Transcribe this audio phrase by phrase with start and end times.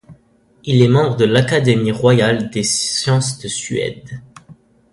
[0.63, 4.19] Il est membre de l’Académie royale des sciences de Suède.